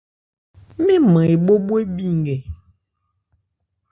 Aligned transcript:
Mɛ́n 0.83 0.99
nman 1.07 1.27
ebhó 1.33 1.53
bhwe 1.65 1.79
bhi 1.95 2.07
nkɛ. 2.19 2.35